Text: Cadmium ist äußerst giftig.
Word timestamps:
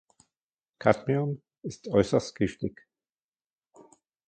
Cadmium 0.79 1.43
ist 1.61 1.87
äußerst 1.87 2.33
giftig. 2.33 2.87